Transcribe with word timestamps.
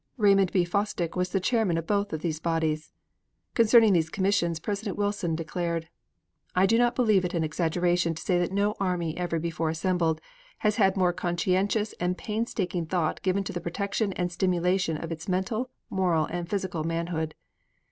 Raymond 0.17 0.51
B. 0.51 0.65
Fosdick 0.65 1.15
was 1.15 1.29
the 1.29 1.39
chairman 1.39 1.77
of 1.77 1.85
both 1.85 2.09
these 2.09 2.39
bodies. 2.39 2.91
Concerning 3.53 3.93
these 3.93 4.09
commissions, 4.09 4.59
President 4.59 4.97
Wilson 4.97 5.35
declared: 5.35 5.89
I 6.55 6.65
do 6.65 6.79
not 6.79 6.95
believe 6.95 7.23
it 7.23 7.35
an 7.35 7.43
exaggeration 7.43 8.15
to 8.15 8.21
say 8.23 8.39
that 8.39 8.51
no 8.51 8.73
army 8.79 9.15
ever 9.15 9.37
before 9.37 9.69
assembled 9.69 10.19
has 10.65 10.77
had 10.77 10.97
more 10.97 11.13
conscientious 11.13 11.93
and 11.99 12.17
painstaking 12.17 12.87
thought 12.87 13.21
given 13.21 13.43
to 13.43 13.53
the 13.53 13.61
protection 13.61 14.11
and 14.13 14.31
stimulation 14.31 14.97
of 14.97 15.11
its 15.11 15.27
mental, 15.29 15.69
moral 15.91 16.25
and 16.25 16.49
physical 16.49 16.83
manhood. 16.83 17.35